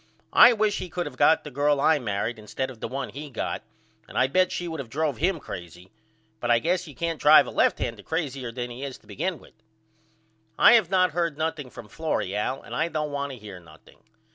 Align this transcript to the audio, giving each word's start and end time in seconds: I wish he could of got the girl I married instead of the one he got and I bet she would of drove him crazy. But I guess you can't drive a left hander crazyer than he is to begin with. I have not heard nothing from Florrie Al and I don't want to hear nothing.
I 0.33 0.51
wish 0.53 0.79
he 0.79 0.89
could 0.89 1.05
of 1.05 1.15
got 1.15 1.43
the 1.43 1.51
girl 1.51 1.79
I 1.79 1.99
married 1.99 2.39
instead 2.39 2.71
of 2.71 2.79
the 2.79 2.87
one 2.87 3.09
he 3.09 3.29
got 3.29 3.61
and 4.09 4.17
I 4.17 4.25
bet 4.25 4.51
she 4.51 4.67
would 4.67 4.79
of 4.79 4.89
drove 4.89 5.17
him 5.17 5.39
crazy. 5.39 5.91
But 6.39 6.49
I 6.49 6.57
guess 6.57 6.87
you 6.87 6.95
can't 6.95 7.21
drive 7.21 7.45
a 7.45 7.51
left 7.51 7.77
hander 7.77 8.01
crazyer 8.01 8.51
than 8.51 8.71
he 8.71 8.83
is 8.83 8.97
to 8.97 9.05
begin 9.05 9.37
with. 9.37 9.53
I 10.57 10.71
have 10.73 10.89
not 10.89 11.11
heard 11.11 11.37
nothing 11.37 11.69
from 11.69 11.87
Florrie 11.87 12.35
Al 12.35 12.63
and 12.63 12.75
I 12.75 12.87
don't 12.87 13.11
want 13.11 13.33
to 13.33 13.37
hear 13.37 13.59
nothing. 13.59 13.99